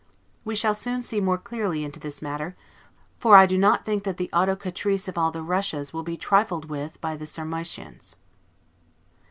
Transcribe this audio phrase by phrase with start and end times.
[0.43, 2.55] We shall soon see more clearly into this matter;
[3.19, 6.65] for I do not think that the Autocratrice of all the Russias will be trifled
[6.65, 8.15] with by the Sarmatians.